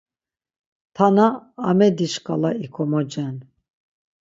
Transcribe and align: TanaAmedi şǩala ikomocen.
TanaAmedi 0.95 2.07
şǩala 2.13 2.49
ikomocen. 2.65 3.35